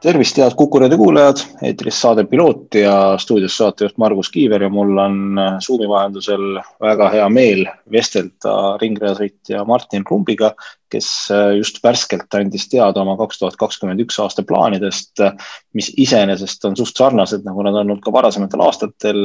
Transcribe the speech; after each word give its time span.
tervist, 0.00 0.38
head 0.38 0.54
Kuku 0.56 0.78
raadio 0.78 0.98
kuulajad, 0.98 1.40
eetris 1.66 2.00
saade 2.00 2.24
Piloot 2.30 2.74
ja 2.78 2.92
stuudios 3.18 3.56
saatejuht 3.58 3.96
Margus 3.98 4.30
Kiiver 4.30 4.62
ja 4.62 4.68
mul 4.70 4.96
on 4.98 5.38
äh, 5.38 5.58
Zoomi 5.64 5.88
vahendusel 5.90 6.60
väga 6.82 7.08
hea 7.14 7.26
meel 7.32 7.64
vestelda 7.92 8.76
ringrajasõitja 8.82 9.64
Martin 9.66 10.04
Krumbiga, 10.06 10.52
kes 10.92 11.10
äh, 11.34 11.50
just 11.58 11.82
värskelt 11.84 12.38
andis 12.38 12.68
teada 12.70 13.02
oma 13.02 13.16
kaks 13.18 13.42
tuhat 13.42 13.58
kakskümmend 13.58 14.04
üks 14.06 14.20
aasta 14.22 14.46
plaanidest, 14.46 15.24
mis 15.74 15.90
iseenesest 15.96 16.64
on 16.70 16.78
suht 16.78 16.96
sarnased, 16.96 17.42
nagu 17.46 17.66
nad 17.66 17.74
on 17.74 17.86
olnud 17.86 18.02
ka 18.04 18.14
varasematel 18.14 18.64
aastatel 18.68 19.22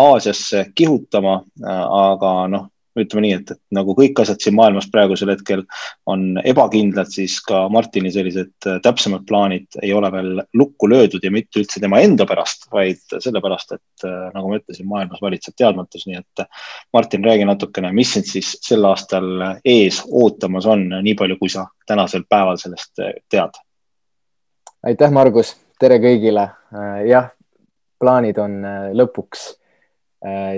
Aasiasse 0.00 0.70
kihutama, 0.74 1.40
äh, 1.64 1.86
aga 2.04 2.34
noh 2.54 2.68
ütleme 3.04 3.24
nii, 3.24 3.36
et, 3.40 3.50
et 3.54 3.60
nagu 3.74 3.94
kõik 3.96 4.20
asjad 4.22 4.40
siin 4.42 4.56
maailmas 4.58 4.88
praegusel 4.92 5.32
hetkel 5.32 5.62
on 6.10 6.40
ebakindlad, 6.44 7.10
siis 7.12 7.38
ka 7.44 7.62
Martini 7.72 8.12
sellised 8.14 8.68
äh, 8.68 8.78
täpsemad 8.84 9.26
plaanid 9.28 9.80
ei 9.82 9.92
ole 9.96 10.10
veel 10.12 10.42
lukku 10.58 10.88
löödud 10.90 11.24
ja 11.24 11.32
mitte 11.34 11.62
üldse 11.62 11.82
tema 11.82 12.00
enda 12.04 12.26
pärast, 12.28 12.68
vaid 12.72 13.02
sellepärast, 13.16 13.76
et 13.78 14.06
äh, 14.08 14.28
nagu 14.34 14.50
ma 14.50 14.60
ütlesin, 14.60 14.88
maailmas 14.90 15.22
valitseb 15.22 15.56
teadmatus, 15.58 16.06
nii 16.08 16.20
et 16.20 16.44
äh, 16.44 16.66
Martin, 16.96 17.24
räägi 17.24 17.48
natukene, 17.48 17.92
mis 17.96 18.14
sind 18.16 18.28
siis 18.30 18.52
sel 18.64 18.86
aastal 18.88 19.60
ees 19.64 20.02
ootamas 20.06 20.68
on, 20.70 20.86
nii 21.00 21.16
palju, 21.18 21.38
kui 21.40 21.52
sa 21.52 21.66
tänasel 21.88 22.26
päeval 22.28 22.60
sellest 22.60 23.02
tead? 23.30 23.60
aitäh, 24.86 25.12
Margus, 25.12 25.54
tere 25.80 26.00
kõigile. 26.00 26.48
jah, 27.06 27.32
plaanid 28.00 28.38
on 28.40 28.60
lõpuks 28.96 29.59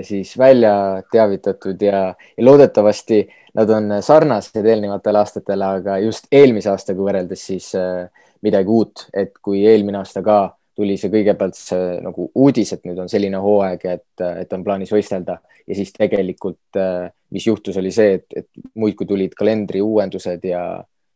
siis 0.03 0.33
välja 0.37 1.03
teavitatud 1.11 1.81
ja, 1.81 1.99
ja 2.37 2.45
loodetavasti 2.45 3.21
nad 3.53 3.69
on 3.69 3.91
sarnased 4.01 4.65
eelnevatele 4.65 5.21
aastatele, 5.21 5.69
aga 5.77 5.97
just 6.01 6.27
eelmise 6.31 6.71
aastaga 6.71 7.05
võrreldes 7.05 7.45
siis 7.51 7.69
äh, 7.77 8.09
midagi 8.43 8.73
uut, 8.73 9.07
et 9.13 9.37
kui 9.41 9.63
eelmine 9.69 10.01
aasta 10.01 10.23
ka 10.25 10.37
tuli 10.73 10.95
see 10.97 11.11
kõigepealt 11.13 11.57
see 11.57 11.99
nagu 12.01 12.31
uudis, 12.33 12.73
et 12.73 12.87
nüüd 12.87 12.97
on 13.03 13.11
selline 13.11 13.37
hooaeg, 13.41 13.83
et, 13.85 14.23
et 14.41 14.55
on 14.57 14.63
plaanis 14.65 14.93
võistelda. 14.93 15.37
Ja 15.69 15.77
siis 15.77 15.93
tegelikult, 15.93 16.79
äh, 16.81 17.11
mis 17.31 17.45
juhtus, 17.47 17.77
oli 17.79 17.93
see, 17.93 18.17
et, 18.17 18.25
et 18.35 18.65
muudkui 18.81 19.07
tulid 19.07 19.37
kalendri 19.37 19.83
uuendused 19.85 20.49
ja, 20.49 20.63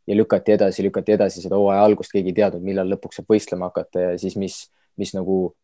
ja 0.07 0.17
lükati 0.17 0.53
edasi, 0.55 0.85
lükati 0.85 1.17
edasi 1.17 1.41
seda 1.41 1.57
hooaja 1.57 1.81
algust, 1.83 2.13
keegi 2.13 2.35
ei 2.35 2.37
teadnud, 2.43 2.63
millal 2.63 2.93
lõpuks 2.93 3.19
saab 3.19 3.33
võistlema 3.33 3.71
hakata 3.71 4.11
ja 4.11 4.13
siis, 4.21 4.37
mis, 4.39 4.61
mis 5.01 5.15
nagu 5.17 5.55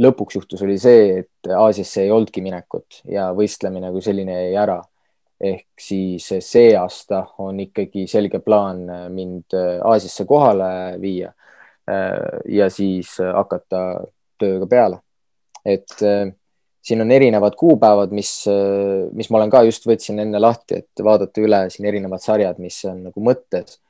lõpuks 0.00 0.38
juhtus, 0.38 0.62
oli 0.66 0.76
see, 0.80 1.22
et 1.22 1.50
Aasiasse 1.54 2.02
ei 2.02 2.10
olnudki 2.10 2.42
minekut 2.42 3.02
ja 3.10 3.28
võistlemine 3.36 3.92
kui 3.94 4.02
selline 4.02 4.40
jäi 4.40 4.58
ära. 4.58 4.82
ehk 5.44 5.80
siis 5.80 6.28
see 6.46 6.76
aasta 6.78 7.24
on 7.42 7.58
ikkagi 7.60 8.06
selge 8.08 8.38
plaan 8.38 8.84
mind 9.12 9.54
Aasiasse 9.84 10.24
kohale 10.24 11.00
viia 11.02 11.32
ja 12.48 12.70
siis 12.70 13.16
hakata 13.18 13.80
tööga 14.38 14.66
peale. 14.66 14.98
et 15.64 15.96
siin 16.84 17.00
on 17.00 17.10
erinevad 17.10 17.54
kuupäevad, 17.56 18.12
mis, 18.12 18.44
mis 19.12 19.30
ma 19.30 19.38
olen 19.38 19.50
ka 19.50 19.62
just 19.64 19.86
võtsin 19.88 20.20
enne 20.20 20.40
lahti, 20.40 20.82
et 20.82 21.04
vaadata 21.04 21.40
üle 21.40 21.62
siin 21.72 21.88
erinevad 21.88 22.20
sarjad, 22.20 22.58
mis 22.60 22.82
on 22.90 23.06
nagu 23.08 23.24
mõttes. 23.24 23.80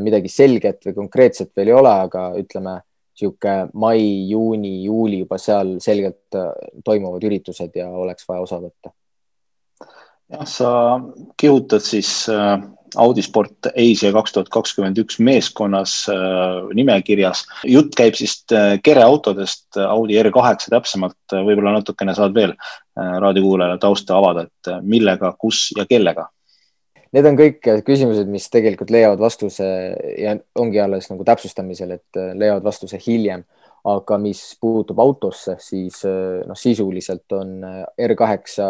midagi 0.00 0.28
selget 0.32 0.86
või 0.86 0.94
konkreetset 0.94 1.50
veel 1.56 1.68
ei 1.68 1.74
ole, 1.76 1.90
aga 2.06 2.32
ütleme 2.40 2.78
niisugune 3.14 3.70
mai, 3.74 4.28
juuni, 4.28 4.84
juuli 4.84 5.22
juba 5.22 5.38
seal 5.38 5.76
selgelt 5.82 6.34
äh, 6.34 6.52
toimuvad 6.84 7.24
üritused 7.24 7.74
ja 7.76 7.88
oleks 7.88 8.28
vaja 8.28 8.44
osa 8.44 8.60
võtta. 8.62 8.92
jah, 10.30 10.46
sa 10.46 10.70
kihutad 11.36 11.84
siis 11.84 12.28
äh, 12.28 12.58
Audi 12.96 13.22
Sport 13.22 13.66
Asia 13.74 14.12
kaks 14.14 14.32
tuhat 14.32 14.48
kakskümmend 14.54 14.98
üks 14.98 15.18
meeskonnas 15.18 16.08
äh, 16.10 16.68
nimekirjas. 16.74 17.46
jutt 17.66 17.94
käib 17.94 18.14
siis 18.14 18.42
kereautodest, 18.82 19.76
Audi 19.76 20.18
R8 20.22 20.70
täpsemalt, 20.70 21.18
võib-olla 21.34 21.78
natukene 21.78 22.14
saad 22.14 22.34
veel 22.34 22.54
raadiokuulajale 22.94 23.78
tausta 23.82 24.14
avada, 24.18 24.46
et 24.46 24.74
millega, 24.82 25.32
kus 25.38 25.72
ja 25.76 25.86
kellega 25.90 26.28
need 27.14 27.28
on 27.28 27.36
kõik 27.38 27.60
küsimused, 27.86 28.28
mis 28.30 28.46
tegelikult 28.52 28.90
leiavad 28.92 29.20
vastuse 29.22 29.66
ja 30.18 30.34
ongi 30.60 30.80
alles 30.82 31.08
nagu 31.12 31.26
täpsustamisel, 31.26 31.94
et 31.98 32.18
äh, 32.20 32.32
leiavad 32.38 32.66
vastuse 32.66 33.00
hiljem. 33.06 33.46
aga 33.84 34.16
mis 34.16 34.38
puutub 34.56 34.96
autosse, 35.02 35.58
siis 35.60 35.98
äh, 36.08 36.40
noh, 36.48 36.56
sisuliselt 36.56 37.32
on 37.36 37.58
äh, 37.68 37.82
R8 38.06 38.62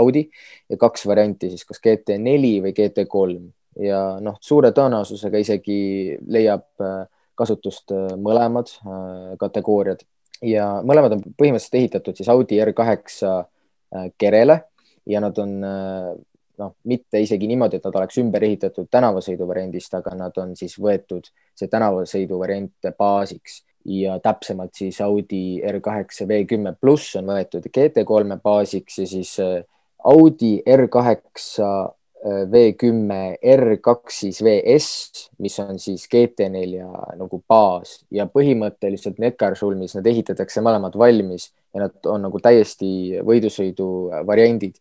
Audi 0.00 0.22
ja 0.70 0.78
kaks 0.80 1.04
varianti 1.06 1.50
siis 1.52 1.66
kas 1.68 1.82
GT4 1.84 2.62
või 2.64 2.72
GT3 2.78 3.36
ja 3.84 4.00
noh, 4.24 4.38
suure 4.40 4.70
tõenäosusega 4.72 5.42
isegi 5.44 6.16
leiab 6.32 6.64
kasutust 7.36 7.92
mõlemad 8.16 8.72
kategooriad 9.36 10.00
ja 10.40 10.70
mõlemad 10.80 11.18
on 11.18 11.26
põhimõtteliselt 11.36 11.76
ehitatud 11.82 12.16
siis 12.16 12.32
Audi 12.32 12.56
R8 12.64 14.08
kerele 14.16 14.56
ja 15.04 15.20
nad 15.20 15.36
on 15.44 15.60
noh, 16.62 16.74
mitte 16.88 17.20
isegi 17.22 17.48
niimoodi, 17.50 17.78
et 17.78 17.86
nad 17.88 17.98
oleks 18.00 18.18
ümber 18.22 18.44
ehitatud 18.46 18.88
tänavasõidu 18.92 19.48
variandist, 19.48 19.94
aga 19.98 20.14
nad 20.18 20.36
on 20.42 20.54
siis 20.58 20.76
võetud 20.80 21.28
see 21.56 21.70
tänavasõidu 21.72 22.40
variant 22.40 22.92
baasiks. 22.98 23.62
Ja 23.86 24.16
täpsemalt 24.18 24.74
siis 24.74 24.96
Audi 25.04 25.60
R8 25.62 26.24
V10 26.26 26.74
pluss 26.80 27.14
on 27.20 27.28
võetud 27.30 27.68
GT3 27.70 28.40
baasiks 28.42 28.98
ja 28.98 29.06
siis 29.06 29.36
äh, 29.38 29.60
Audi 30.10 30.56
R8 30.66 31.94
V10 32.26 33.36
R2 33.42 34.10
siis 34.10 34.40
VS, 34.42 34.86
mis 35.38 35.58
on 35.62 35.78
siis 35.78 36.08
GT4 36.10 36.86
nagu 37.20 37.40
baas. 37.48 38.00
Ja 38.10 38.26
põhimõtteliselt 38.26 39.20
Neckarsulmis 39.22 39.94
need 39.94 40.08
ehitatakse 40.10 40.64
mõlemad 40.64 40.96
valmis 40.98 41.50
ja 41.74 41.84
nad 41.84 42.10
on 42.10 42.26
nagu 42.26 42.40
täiesti 42.42 43.20
võidusõidu 43.26 43.88
variandid 44.26 44.80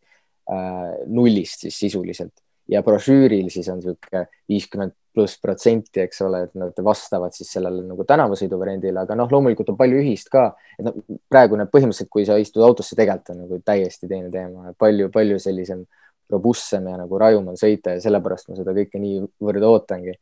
nullist 1.08 1.66
siis 1.66 1.80
sisuliselt. 1.86 2.34
Ja 2.70 2.82
brošüüril 2.86 3.50
siis 3.54 3.68
on 3.70 3.78
niisugune 3.78 4.26
viiskümmend 4.50 4.96
pluss 5.16 5.40
protsenti, 5.42 6.02
eks 6.04 6.22
ole, 6.26 6.42
et 6.48 6.58
nad 6.60 6.80
vastavad 6.84 7.34
siis 7.36 7.50
sellele 7.56 7.86
nagu 7.88 8.04
tänavasõidu 8.08 8.60
variandile, 8.60 9.06
aga 9.06 9.16
noh, 9.18 9.30
loomulikult 9.32 9.72
on 9.72 9.78
palju 9.80 10.02
ühist 10.02 10.32
ka, 10.34 10.50
et 10.76 10.84
noh, 10.88 10.98
praegune 11.32 11.68
põhimõtteliselt, 11.72 12.12
kui 12.12 12.26
sa 12.28 12.36
istud 12.42 12.66
autosse, 12.66 12.98
tegelikult 13.00 13.32
on 13.32 13.46
nagu 13.46 13.62
täiesti 13.64 14.10
teine 14.12 14.32
teema, 14.34 14.74
palju, 14.82 15.08
palju 15.14 15.40
sellisem 15.42 15.86
robustsem 16.32 16.88
ja 16.90 16.98
nagu 16.98 17.20
rajum 17.22 17.52
on 17.52 17.58
sõita 17.60 17.96
ja 17.96 18.02
sellepärast 18.04 18.50
ma 18.50 18.58
seda 18.58 18.74
kõike 18.76 19.00
niivõrd 19.02 19.66
ootangi. 19.70 20.16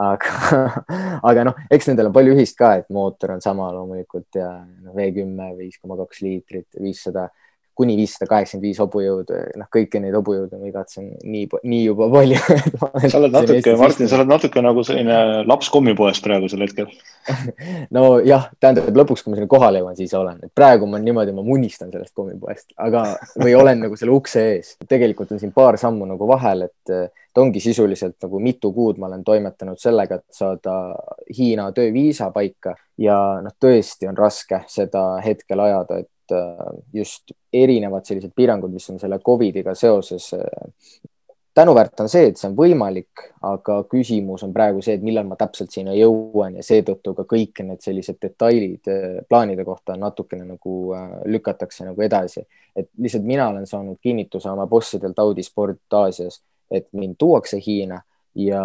aga, 0.00 0.60
aga 1.28 1.46
noh, 1.50 1.58
eks 1.74 1.90
nendel 1.90 2.08
on 2.08 2.16
palju 2.16 2.36
ühist 2.36 2.56
ka, 2.56 2.76
et 2.80 2.88
mootor 2.94 3.34
on 3.34 3.42
sama 3.44 3.68
loomulikult 3.74 4.38
ja 4.38 4.54
noh, 4.62 4.94
V 4.96 5.10
kümme, 5.18 5.52
viis 5.58 5.76
koma 5.82 5.98
kaks 6.00 6.22
liitrit, 6.24 6.68
viissada 6.80 7.28
kuni 7.78 7.96
viissada 7.96 8.28
kaheksakümmend 8.28 8.66
viis 8.66 8.80
hobujõudu, 8.82 9.38
noh, 9.60 9.68
kõiki 9.72 10.00
neid 10.02 10.16
hobujõude 10.16 10.58
ma 10.60 10.68
igatsen 10.68 11.08
nii, 11.24 11.46
nii 11.64 11.80
juba 11.86 12.08
palju 12.12 12.40
sa 13.08 13.20
oled 13.20 13.32
natuke, 13.32 13.74
Martin, 13.80 14.10
sa 14.10 14.18
oled 14.18 14.28
natuke 14.28 14.64
nagu 14.64 14.84
selline 14.84 15.16
laps 15.48 15.70
kommipoes 15.72 16.20
praegusel 16.24 16.66
hetkel. 16.66 16.90
Nojah, 17.94 18.50
tähendab 18.60 19.00
lõpuks, 19.02 19.24
kui 19.24 19.32
ma 19.32 19.40
sinna 19.40 19.50
kohale 19.50 19.80
jõuan, 19.80 19.96
siis 19.96 20.12
olen, 20.18 20.42
et 20.44 20.52
praegu 20.54 20.88
ma 20.90 21.00
niimoodi, 21.00 21.34
ma 21.36 21.44
munistan 21.46 21.90
sellest 21.94 22.12
kommipoest, 22.18 22.74
aga, 22.82 23.06
või 23.40 23.56
olen 23.56 23.86
nagu 23.86 23.98
selle 23.98 24.14
ukse 24.14 24.44
ees. 24.52 24.76
tegelikult 24.88 25.32
on 25.32 25.40
siin 25.40 25.54
paar 25.56 25.80
sammu 25.80 26.08
nagu 26.12 26.28
vahel, 26.28 26.66
et, 26.68 26.92
et 26.92 27.40
ongi 27.40 27.60
sisuliselt 27.64 28.18
nagu 28.22 28.40
mitu 28.42 28.72
kuud 28.76 29.00
ma 29.00 29.08
olen 29.08 29.24
toimetanud 29.24 29.80
sellega, 29.80 30.20
et 30.20 30.36
saada 30.36 30.78
Hiina 31.32 31.70
tööviisa 31.72 32.28
paika. 32.34 32.76
Ja 33.00 33.16
noh, 33.42 33.54
tõesti 33.60 34.06
on 34.10 34.18
raske 34.18 34.60
seda 34.70 35.16
hetkel 35.24 35.60
ajada, 35.64 36.02
et 36.02 36.10
just 36.94 37.32
erinevad 37.52 38.06
sellised 38.06 38.32
piirangud, 38.36 38.72
mis 38.72 38.90
on 38.90 39.00
selle 39.00 39.18
Covidiga 39.24 39.74
seoses. 39.74 40.32
Äh, 40.34 41.08
tänuväärt 41.54 42.00
on 42.00 42.08
see, 42.08 42.30
et 42.30 42.40
see 42.40 42.48
on 42.48 42.56
võimalik, 42.56 43.24
aga 43.44 43.82
küsimus 43.90 44.44
on 44.46 44.54
praegu 44.54 44.80
see, 44.84 44.96
et 44.96 45.04
millal 45.04 45.26
ma 45.28 45.36
täpselt 45.40 45.74
sinna 45.74 45.92
jõuan 45.96 46.56
ja 46.56 46.64
seetõttu 46.64 47.12
ka 47.18 47.26
kõik 47.28 47.60
need 47.66 47.84
sellised 47.84 48.20
detailid 48.22 48.88
äh, 48.92 49.18
plaanide 49.28 49.66
kohta 49.68 49.96
natukene 50.00 50.46
nagu 50.48 50.76
lükatakse 51.28 51.84
nagu 51.88 52.02
edasi. 52.02 52.46
et 52.76 52.88
lihtsalt 52.98 53.24
mina 53.28 53.48
olen 53.48 53.66
saanud 53.66 53.98
kinnituse 54.00 54.50
oma 54.50 54.66
bossidelt 54.66 55.18
Audi 55.18 55.42
Sport 55.42 55.92
Aasias, 55.92 56.40
et 56.70 56.88
mind 56.92 57.16
tuuakse 57.18 57.60
Hiina 57.66 58.00
ja 58.34 58.62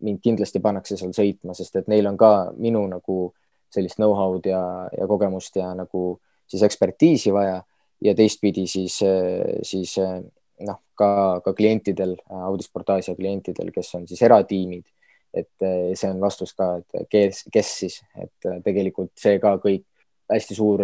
mind 0.00 0.20
kindlasti 0.22 0.60
pannakse 0.60 0.96
seal 0.96 1.10
sõitma, 1.10 1.54
sest 1.54 1.76
et 1.76 1.88
neil 1.90 2.06
on 2.06 2.16
ka 2.16 2.52
minu 2.56 2.84
nagu 2.86 3.32
sellist 3.72 3.98
know-how'd 3.98 4.46
ja, 4.46 4.60
ja 4.94 5.08
kogemust 5.10 5.56
ja 5.56 5.72
nagu 5.74 6.04
äh, 6.12 6.31
siis 6.52 6.62
ekspertiisi 6.66 7.32
vaja 7.34 7.60
ja 8.02 8.14
teistpidi 8.18 8.66
siis, 8.68 8.98
siis 9.66 9.96
noh, 9.98 10.80
ka, 10.98 11.08
ka 11.44 11.54
klientidel, 11.56 12.16
Audisport 12.44 12.90
Aasia 12.96 13.16
klientidel, 13.18 13.70
kes 13.74 13.94
on 13.98 14.08
siis 14.10 14.22
eratiimid 14.22 14.84
et 15.32 15.64
see 15.96 16.10
on 16.10 16.20
vastus 16.20 16.52
ka, 16.56 16.76
et 16.82 17.08
kes, 17.10 17.46
kes 17.52 17.72
siis, 17.84 17.98
et 18.20 18.48
tegelikult 18.64 19.14
see 19.18 19.38
ka 19.42 19.56
kõik 19.62 19.86
hästi 20.32 20.56
suur 20.56 20.82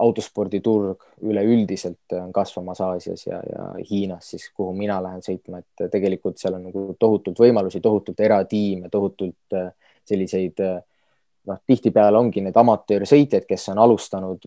autosporditurg 0.00 1.04
üleüldiselt 1.26 2.14
on 2.18 2.30
kasvamas 2.34 2.80
Aasias 2.86 3.26
ja, 3.26 3.40
ja 3.44 3.66
Hiinas 3.90 4.32
siis, 4.32 4.48
kuhu 4.56 4.72
mina 4.76 4.98
lähen 5.02 5.22
sõitma, 5.26 5.60
et 5.60 5.90
tegelikult 5.92 6.38
seal 6.40 6.56
on 6.58 6.68
nagu 6.70 6.84
tohutult 6.98 7.42
võimalusi, 7.42 7.82
tohutult 7.82 8.22
eratiime, 8.24 8.90
tohutult 8.90 9.58
selliseid 10.08 10.62
noh, 11.48 11.60
tihtipeale 11.66 12.18
ongi 12.18 12.42
need 12.44 12.56
amatöörsõitjad, 12.56 13.46
kes 13.48 13.68
on 13.72 13.80
alustanud 13.82 14.44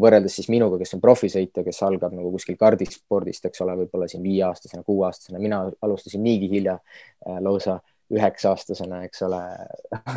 võrreldes 0.00 0.38
siis 0.38 0.48
minuga, 0.52 0.78
kes 0.80 0.96
on 0.96 1.02
profisõitja, 1.02 1.64
kes 1.66 1.82
algab 1.86 2.14
nagu 2.16 2.32
kuskil 2.34 2.56
kardispordist, 2.60 3.46
eks 3.48 3.64
ole, 3.64 3.76
võib-olla 3.82 4.08
siin 4.10 4.24
viieaastasena, 4.24 4.84
kuueaastasena, 4.86 5.42
mina 5.42 5.64
alustasin 5.82 6.22
niigi 6.24 6.48
hilja 6.52 6.78
äh, 6.78 7.38
lausa 7.44 7.78
üheksa-aastasena, 8.12 9.02
eks 9.08 9.22
ole 9.28 9.42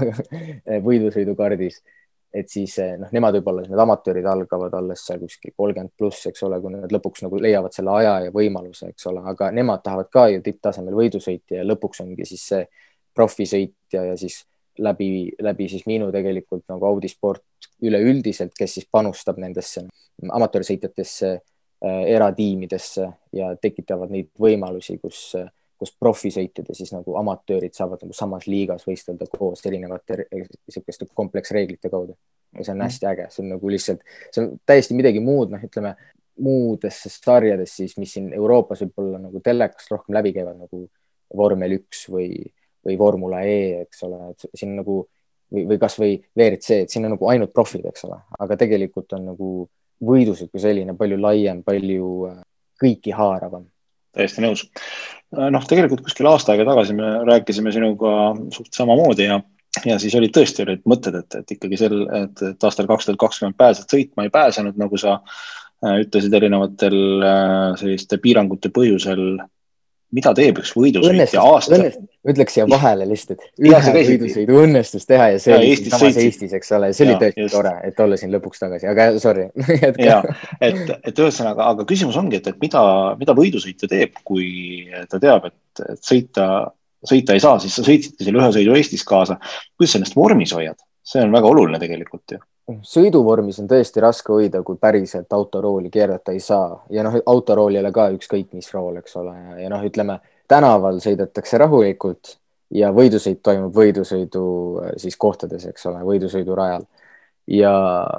võidusõidukardis. 0.88 1.82
et 2.36 2.50
siis 2.52 2.74
äh, 2.84 2.96
noh, 3.00 3.12
nemad 3.16 3.38
võib-olla, 3.38 3.68
need 3.68 3.80
amatöörid 3.80 4.26
algavad 4.28 4.74
alles 4.76 5.06
seal 5.08 5.22
kuskil 5.22 5.54
kolmkümmend 5.56 5.94
pluss, 5.98 6.26
eks 6.28 6.44
ole, 6.44 6.60
kui 6.64 6.74
nad 6.74 6.92
lõpuks 6.92 7.24
nagu 7.24 7.40
leiavad 7.40 7.76
selle 7.76 7.94
aja 8.00 8.18
ja 8.26 8.34
võimaluse, 8.36 8.90
eks 8.92 9.08
ole, 9.12 9.24
aga 9.32 9.52
nemad 9.56 9.84
tahavad 9.86 10.12
ka 10.12 10.28
ju 10.34 10.42
tipptasemel 10.44 10.98
võidusõita 10.98 11.62
ja 11.62 11.68
lõpuks 11.68 12.04
ongi 12.04 12.28
siis 12.28 12.44
see 12.50 12.68
profisõitja 13.16 14.04
ja 14.10 14.18
siis 14.20 14.42
läbi, 14.84 15.10
läbi 15.42 15.68
siis 15.70 15.86
minu 15.90 16.12
tegelikult 16.14 16.66
nagu 16.72 16.86
Audi 16.90 17.10
sport 17.12 17.70
üleüldiselt, 17.84 18.54
kes 18.58 18.78
siis 18.80 18.88
panustab 18.92 19.40
nendesse 19.42 19.86
amatöörsõitjatesse 20.32 21.32
äh,, 21.36 22.02
eratiimidesse 22.16 23.10
ja 23.36 23.52
tekitavad 23.62 24.14
neid 24.14 24.32
võimalusi, 24.42 24.98
kus, 25.02 25.36
kus 25.80 25.94
profisõitjad 26.00 26.72
ja 26.72 26.78
siis 26.78 26.94
nagu 26.96 27.18
amatöörid 27.20 27.76
saavad 27.76 28.04
nagu 28.06 28.16
samas 28.16 28.48
liigas 28.48 28.88
võistelda 28.88 29.28
koos 29.32 29.66
erinevate 29.68 30.26
niisuguste 30.32 31.10
kompleksreeglite 31.14 31.92
kaudu. 31.92 32.16
ja 32.56 32.64
see 32.64 32.72
on 32.72 32.78
mhm. 32.78 32.86
hästi 32.88 33.10
äge, 33.12 33.30
see 33.32 33.44
on 33.44 33.56
nagu 33.58 33.72
lihtsalt, 33.72 34.04
see 34.32 34.44
on 34.44 34.54
täiesti 34.66 34.96
midagi 34.96 35.24
muud, 35.24 35.52
noh, 35.52 35.64
ütleme 35.64 35.96
muudes 36.42 37.00
sarjades 37.12 37.76
siis, 37.78 37.96
mis 37.98 38.14
siin 38.16 38.32
Euroopas 38.36 38.82
võib-olla 38.84 39.20
nagu 39.24 39.40
telekast 39.44 39.92
rohkem 39.92 40.16
läbi 40.18 40.34
käivad 40.36 40.60
nagu 40.60 40.86
vormel 41.36 41.78
üks 41.80 42.06
või 42.12 42.30
või 42.86 42.98
Formula 43.00 43.44
E, 43.46 43.86
eks 43.86 44.04
ole, 44.08 44.32
et 44.34 44.48
siin 44.54 44.76
nagu 44.78 45.02
või, 45.52 45.66
või 45.70 45.80
kasvõi 45.82 46.18
WRC, 46.36 46.82
et 46.84 46.94
siin 46.94 47.08
on 47.08 47.16
nagu 47.16 47.30
ainult 47.32 47.54
profid, 47.56 47.86
eks 47.90 48.06
ole, 48.08 48.20
aga 48.40 48.58
tegelikult 48.60 49.16
on 49.18 49.26
nagu 49.32 49.50
võidusik 50.06 50.52
kui 50.52 50.62
selline 50.64 50.96
palju 50.98 51.18
laiem, 51.22 51.64
palju 51.66 52.12
äh, 52.30 52.38
kõiki 52.82 53.16
haaravam. 53.16 53.66
täiesti 54.16 54.44
nõus. 54.44 54.66
Äh, 55.36 55.50
noh, 55.54 55.66
tegelikult 55.68 56.04
kuskil 56.06 56.30
aasta 56.30 56.54
aega 56.54 56.68
tagasi 56.72 56.96
me 56.98 57.12
rääkisime 57.28 57.74
sinuga 57.76 58.34
suht 58.56 58.74
samamoodi 58.76 59.30
ja, 59.30 59.42
ja 59.86 60.00
siis 60.00 60.16
olid 60.20 60.36
tõesti 60.36 60.66
olid 60.66 60.86
mõtted, 60.88 61.20
et, 61.22 61.42
et 61.42 61.58
ikkagi 61.58 61.80
sel, 61.80 62.02
et, 62.24 62.48
et 62.52 62.70
aastal 62.70 62.90
kaks 62.92 63.10
tuhat 63.10 63.22
kakskümmend 63.22 63.60
pääsed 63.60 63.92
sõitma, 63.92 64.26
ei 64.26 64.34
pääsenud, 64.34 64.80
nagu 64.82 65.00
sa 65.00 65.20
äh, 65.20 66.02
ütlesid 66.04 66.34
erinevatel 66.36 66.98
selliste 67.80 68.20
piirangute 68.24 68.72
põhjusel 68.76 69.38
mida 70.14 70.32
teeb 70.38 70.60
üks 70.62 70.72
võidusõitja 70.78 71.42
aasta? 71.42 71.80
ütleks 72.26 72.56
siia 72.58 72.66
vahele 72.70 73.08
lihtsalt, 73.10 73.42
et 73.42 73.66
ühe 73.66 73.94
võidusõidu 73.96 74.60
õnnestus 74.64 75.06
teha 75.10 75.28
ja 75.34 75.42
see 75.42 75.54
ja 75.54 75.60
oli 75.60 75.72
Eestis 75.74 75.94
samas 75.94 76.20
Eestis, 76.22 76.56
eks 76.58 76.72
ole, 76.78 76.92
see 76.96 77.08
oli 77.08 77.18
tõesti 77.22 77.48
tore, 77.54 77.74
et 77.90 78.02
olla 78.06 78.18
siin 78.20 78.34
lõpuks 78.34 78.64
tagasi, 78.64 78.90
aga 78.92 79.08
sorry 79.22 79.48
ja, 80.10 80.22
et, 80.64 80.82
et 80.96 81.22
ühesõnaga, 81.22 81.70
aga 81.76 81.86
küsimus 81.90 82.18
ongi, 82.22 82.42
et, 82.42 82.50
et 82.54 82.62
mida, 82.62 82.82
mida 83.20 83.38
võidusõitja 83.38 83.92
teeb, 83.92 84.18
kui 84.28 84.50
ta 85.12 85.22
teab, 85.22 85.50
et, 85.52 85.86
et 85.86 86.02
sõita, 86.14 86.50
sõita 87.06 87.38
ei 87.38 87.46
saa, 87.46 87.62
siis 87.62 87.78
sa 87.78 87.86
sõitsidki 87.86 88.26
selle 88.28 88.42
ühe 88.42 88.52
sõidu 88.58 88.78
Eestis 88.80 89.06
kaasa. 89.08 89.38
kuidas 89.78 89.96
sa 89.96 90.02
ennast 90.02 90.18
vormis 90.18 90.56
hoiad? 90.58 90.82
see 91.06 91.22
on 91.22 91.34
väga 91.36 91.50
oluline 91.52 91.78
tegelikult 91.78 92.34
ju 92.34 92.42
sõiduvormis 92.66 93.60
on 93.62 93.68
tõesti 93.70 94.02
raske 94.02 94.34
hoida, 94.34 94.62
kui 94.66 94.80
päriselt 94.82 95.34
autorooli 95.34 95.92
keerata 95.94 96.34
ei 96.34 96.42
saa. 96.42 96.80
Ja 96.90 97.04
noh, 97.06 97.20
autorool 97.26 97.76
ei 97.76 97.84
ole 97.84 97.92
ka 97.94 98.10
ükskõik 98.16 98.56
mis 98.58 98.72
rool, 98.74 98.98
eks 99.02 99.16
ole, 99.22 99.36
ja 99.62 99.70
noh, 99.70 99.84
ütleme 99.86 100.20
tänaval 100.50 101.00
sõidetakse 101.04 101.60
rahulikult 101.62 102.36
ja 102.74 102.92
võidusõit 102.94 103.42
toimub 103.46 103.76
võidusõidu 103.76 104.46
äh, 104.82 104.94
siis 105.02 105.18
kohtades, 105.18 105.68
eks 105.70 105.86
ole, 105.92 106.02
võidusõidurajal. 106.06 106.86
ja 107.48 107.72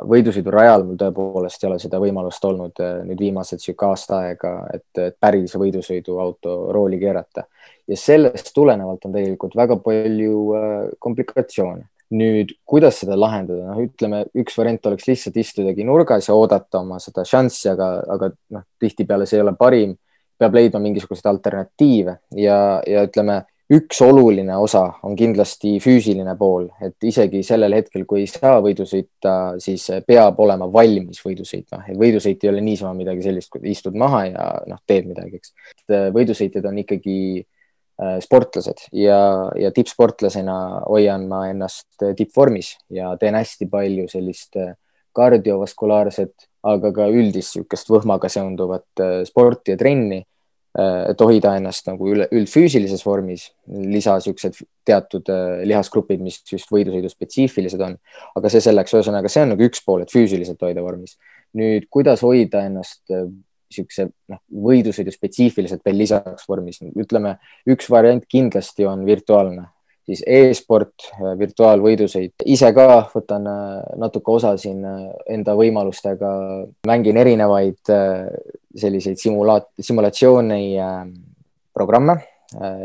võidusõidurajal 0.06 0.84
mul 0.87 0.99
tõepoolest 1.00 1.64
ei 1.64 1.69
ole 1.69 1.78
seda 1.82 1.99
võimalust 1.99 2.44
olnud 2.46 2.78
äh, 2.78 3.00
nüüd 3.08 3.19
viimased 3.19 3.58
sihuke 3.58 3.88
aasta 3.88 4.20
aega, 4.28 4.54
et, 4.75 4.87
et 5.02 5.16
päris 5.20 5.56
võidusõiduauto 5.58 6.70
rooli 6.72 7.00
keerata. 7.02 7.49
Ja 7.88 7.99
sellest 7.99 8.54
tulenevalt 8.54 9.04
on 9.06 9.12
tegelikult 9.12 9.58
väga 9.58 9.76
palju 9.82 10.38
äh, 10.54 10.81
komplikatsioone 10.99 11.88
nüüd, 12.14 12.53
kuidas 12.69 13.00
seda 13.03 13.17
lahendada, 13.19 13.73
noh, 13.73 13.82
ütleme, 13.82 14.23
üks 14.38 14.55
variant 14.58 14.87
oleks 14.91 15.08
lihtsalt 15.08 15.37
istudagi 15.43 15.87
nurgas 15.87 16.29
ja 16.31 16.37
oodata 16.38 16.82
oma 16.85 17.00
seda 17.03 17.25
šanssi, 17.26 17.70
aga, 17.73 17.91
aga 18.14 18.31
noh, 18.55 18.67
tihtipeale 18.82 19.26
see 19.26 19.41
ei 19.41 19.47
ole 19.47 19.56
parim. 19.58 19.97
peab 20.37 20.53
leidma 20.53 20.76
mingisuguseid 20.85 21.31
alternatiive 21.31 22.12
ja, 22.37 22.56
ja 22.85 23.05
ütleme, 23.06 23.38
üks 23.73 24.03
oluline 24.05 24.53
osa 24.61 24.82
on 25.03 25.17
kindlasti 25.17 25.79
füüsiline 25.81 26.37
pool, 26.38 26.69
et 26.85 27.03
isegi 27.08 27.41
sellel 27.43 27.73
hetkel, 27.75 28.05
kui 28.06 28.20
ei 28.20 28.29
saa 28.31 28.61
võidu 28.62 28.85
sõita, 28.87 29.56
siis 29.62 29.88
peab 30.06 30.38
olema 30.44 30.69
valmis 30.73 31.23
võidu 31.25 31.47
sõitma, 31.49 31.82
et 31.88 31.97
võidusõit 31.99 32.44
ei 32.44 32.52
ole 32.52 32.61
niisama 32.62 32.93
midagi 32.94 33.25
sellist, 33.25 33.50
kui 33.50 33.64
istud 33.73 33.97
maha 33.99 34.23
ja 34.29 34.47
noh, 34.69 34.82
teed 34.87 35.09
midagi, 35.09 35.41
eks. 35.41 35.55
võidusõitjad 36.14 36.69
on 36.69 36.85
ikkagi 36.85 37.17
sportlased 38.20 38.88
ja, 38.93 39.19
ja 39.56 39.70
tippsportlasena 39.72 40.56
hoian 40.84 41.26
ma 41.31 41.46
ennast 41.48 41.88
äh, 42.04 42.12
tippvormis 42.16 42.75
ja 42.93 43.14
teen 43.20 43.38
hästi 43.38 43.70
palju 43.72 44.04
sellist 44.12 44.58
äh, 44.60 44.75
kardiovaskulaarset, 45.16 46.34
aga 46.69 46.90
ka 46.93 47.06
üldist 47.08 47.56
niisugust 47.56 47.88
võhmaga 47.88 48.28
seonduvat 48.28 49.04
sporti 49.25 49.72
ja 49.72 49.78
trenni. 49.81 50.25
et 50.76 51.22
hoida 51.25 51.54
ennast 51.56 51.87
nagu 51.88 52.04
üle, 52.12 52.26
üldfüüsilises 52.37 53.00
vormis, 53.06 53.46
lisa 53.64 54.19
niisugused 54.19 54.58
teatud 54.84 55.31
lihasgrupid, 55.64 56.20
mis 56.20 56.42
just 56.50 56.69
võidusõidu 56.69 57.08
spetsiifilised 57.08 57.81
on, 57.81 57.94
aga 58.37 58.50
see 58.52 58.60
selleks, 58.60 58.92
ühesõnaga, 58.92 59.31
see 59.32 59.46
on 59.46 59.54
nagu 59.54 59.64
üks 59.64 59.81
pool, 59.87 60.04
et 60.04 60.12
füüsiliselt 60.12 60.60
hoida 60.69 60.84
vormis. 60.84 61.16
nüüd, 61.56 61.88
kuidas 61.88 62.20
hoida 62.20 62.66
ennast 62.69 63.08
niisuguse 63.70 64.08
noh, 64.30 64.40
võidusõidu 64.66 65.12
spetsiifiliselt 65.14 65.82
veel 65.86 65.98
lisaks 66.04 66.46
vormis, 66.48 66.80
ütleme, 66.96 67.36
üks 67.70 67.90
variant 67.90 68.24
kindlasti 68.30 68.86
on 68.88 69.04
virtuaalne, 69.06 69.66
siis 70.06 70.22
e-sport, 70.26 71.08
virtuaalvõidusõit. 71.38 72.44
ise 72.46 72.70
ka 72.74 72.86
võtan 73.14 73.46
äh, 73.50 73.80
natuke 73.99 74.30
osa 74.37 74.54
siin 74.61 74.85
äh, 74.87 75.00
enda 75.38 75.56
võimalustega, 75.58 76.30
mängin 76.87 77.18
erinevaid 77.23 77.90
äh, 77.90 78.28
selliseid 78.76 79.18
simulaat-, 79.18 79.73
simulatsiooni 79.80 80.76
programme, 81.76 82.20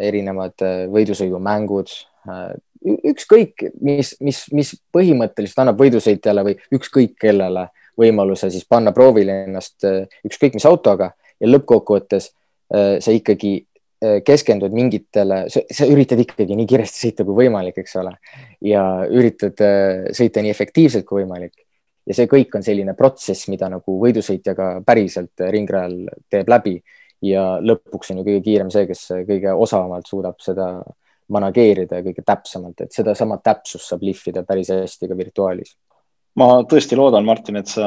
erinevad 0.01 0.63
võidusõidumängud, 0.91 1.91
ükskõik, 3.11 3.65
mis, 3.83 4.15
mis, 4.23 4.39
mis 4.55 4.71
põhimõtteliselt 4.95 5.61
annab 5.63 5.79
võidusõitjale 5.79 6.43
või 6.47 6.55
ükskõik 6.75 7.13
kellele 7.21 7.67
võimaluse 8.00 8.50
siis 8.51 8.67
panna 8.69 8.93
proovile 8.95 9.43
ennast 9.45 9.86
äh, 9.88 10.05
ükskõik 10.27 10.55
mis 10.57 10.67
autoga 10.69 11.12
ja 11.39 11.50
lõppkokkuvõttes 11.50 12.29
äh, 12.29 12.95
sa 13.03 13.15
ikkagi 13.15 13.53
äh, 13.57 14.21
keskendud 14.25 14.74
mingitele, 14.75 15.43
sa 15.51 15.89
üritad 15.89 16.21
ikkagi 16.24 16.55
nii 16.57 16.69
kiiresti 16.69 17.07
sõita 17.07 17.27
kui 17.27 17.43
võimalik, 17.43 17.81
eks 17.81 17.98
ole, 18.01 18.15
ja 18.67 18.86
üritad 19.10 19.60
sõita 20.15 20.43
nii 20.43 20.53
efektiivselt 20.53 21.07
kui 21.07 21.24
võimalik. 21.24 21.65
ja 22.05 22.17
see 22.17 22.25
kõik 22.27 22.55
on 22.57 22.63
selline 22.65 22.95
protsess, 22.98 23.48
mida 23.48 23.69
nagu 23.69 24.00
võidusõitja 24.01 24.55
ka 24.57 24.71
päriselt 24.86 25.43
ringrajal 25.53 26.10
teeb 26.29 26.50
läbi. 26.50 26.81
Ja 27.21 27.60
lõpuks 27.62 28.10
on 28.10 28.17
ju 28.17 28.24
kõige 28.25 28.41
kiirem 28.41 28.71
see, 28.74 28.88
kes 28.89 29.03
kõige 29.27 29.51
osavamalt 29.53 30.07
suudab 30.10 30.39
seda 30.41 30.71
manageerida 31.29 32.00
ja 32.00 32.05
kõige 32.07 32.24
täpsemalt, 32.25 32.81
et 32.81 32.95
sedasama 32.95 33.38
täpsust 33.38 33.91
saab 33.91 34.01
lihvida 34.01 34.41
päris 34.43 34.71
hästi 34.74 35.12
ka 35.12 35.17
virtuaalis 35.19 35.75
ma 36.39 36.47
tõesti 36.69 36.97
loodan, 36.97 37.27
Martin, 37.27 37.59
et 37.59 37.69
sa 37.71 37.85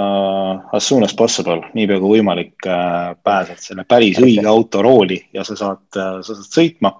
as 0.77 0.87
soon 0.87 1.05
as 1.07 1.15
possible, 1.17 1.61
niipea 1.77 2.01
kui 2.03 2.19
võimalik, 2.19 2.57
äh, 2.69 3.13
pääsed 3.25 3.63
selle 3.63 3.87
päris 3.89 4.21
õige 4.23 4.47
auto 4.51 4.83
rooli 4.85 5.21
ja 5.35 5.47
sa 5.47 5.57
saad, 5.59 5.87
äh, 5.97 6.19
sa 6.23 6.37
saad 6.37 6.51
sõitma. 6.51 6.97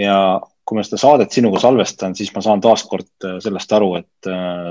ja 0.00 0.40
kui 0.64 0.78
ma 0.78 0.82
seda 0.86 0.96
saadet 0.96 1.34
sinuga 1.34 1.58
salvestan, 1.60 2.14
siis 2.16 2.30
ma 2.34 2.40
saan 2.44 2.60
taaskord 2.62 3.26
äh, 3.26 3.38
sellest 3.44 3.72
aru, 3.76 3.96
et 3.98 4.28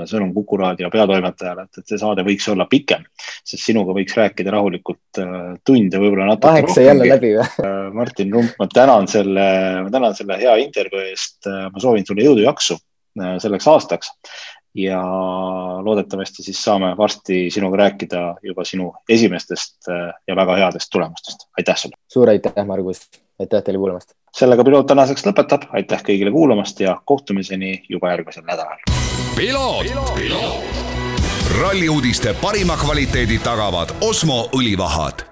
sõnum 0.08 0.32
Kuku 0.34 0.56
raadio 0.58 0.88
peatoimetajale, 0.90 1.66
et, 1.66 1.82
et 1.82 1.92
see 1.92 2.00
saade 2.00 2.24
võiks 2.26 2.48
olla 2.48 2.66
pikem, 2.70 3.04
sest 3.42 3.66
sinuga 3.66 3.94
võiks 3.96 4.16
rääkida 4.16 4.54
rahulikult 4.54 5.20
tunde, 5.66 6.00
võib-olla 6.00 6.30
natuke. 6.30 6.72
sai 6.72 6.86
jälle 6.88 7.10
läbi 7.10 7.34
või? 7.36 7.74
Martin 7.98 8.32
Rump, 8.32 8.56
ma 8.58 8.70
tänan 8.72 9.10
selle, 9.10 9.44
ma 9.84 9.92
tänan 9.92 10.16
selle 10.16 10.38
hea 10.40 10.56
intervjuu 10.64 11.04
eest. 11.10 11.50
ma 11.50 11.82
soovin 11.82 12.06
sulle 12.08 12.24
jõudu, 12.24 12.46
jaksu 12.46 12.78
selleks 13.12 13.66
aastaks 13.68 14.08
ja 14.74 15.02
loodetavasti 15.82 16.42
siis 16.42 16.64
saame 16.64 16.96
varsti 16.96 17.50
sinuga 17.50 17.76
rääkida 17.76 18.34
juba 18.42 18.64
sinu 18.64 18.94
esimestest 19.08 19.88
ja 20.28 20.36
väga 20.36 20.56
headest 20.56 20.88
tulemustest. 20.92 21.48
aitäh 21.58 21.76
sulle. 21.76 21.96
suur 22.08 22.28
aitäh, 22.28 22.66
Margus, 22.66 23.00
aitäh 23.40 23.62
teile 23.62 23.78
kuulamast. 23.78 24.14
sellega 24.32 24.64
piloot 24.64 24.86
tänaseks 24.86 25.26
lõpetab, 25.26 25.68
aitäh 25.72 26.02
kõigile 26.02 26.32
kuulamast 26.32 26.80
ja 26.80 27.00
kohtumiseni 27.04 27.84
juba 27.88 28.10
järgmisel 28.10 28.42
nädalal. 28.42 28.78
ralli 31.60 31.88
uudiste 31.88 32.34
parima 32.42 32.76
kvaliteedi 32.76 33.38
tagavad 33.38 33.88
Osmo 34.00 34.48
õlivahad 34.56 35.31